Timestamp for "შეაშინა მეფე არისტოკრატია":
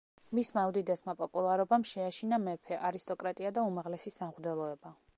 1.91-3.55